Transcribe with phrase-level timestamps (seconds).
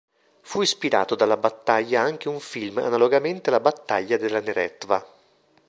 [0.41, 5.05] Fu ispirato dalla battaglia anche un film, analogamente alla Battaglia della Neretva.